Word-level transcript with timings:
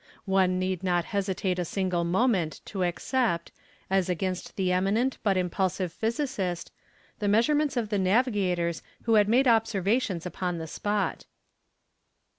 One 0.25 0.57
need 0.57 0.81
not 0.81 1.05
hesitate 1.05 1.59
a 1.59 1.63
single 1.63 2.03
moment 2.03 2.61
to 2.65 2.81
accept, 2.83 3.51
as 3.87 4.09
against 4.09 4.55
the 4.55 4.71
eminent 4.71 5.19
but 5.21 5.37
impulsive 5.37 5.93
physicist, 5.93 6.71
the 7.19 7.27
measurements 7.27 7.77
of 7.77 7.89
the 7.89 7.99
navigators 7.99 8.81
who 9.03 9.13
had 9.13 9.29
made 9.29 9.47
observations 9.47 10.25
upon 10.25 10.57
the 10.57 10.65
spot. 10.65 11.27